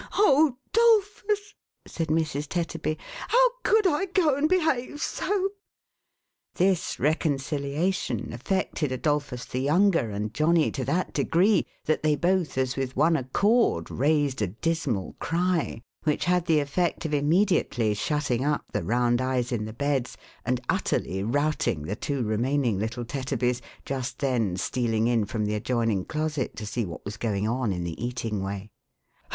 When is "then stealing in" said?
24.17-25.25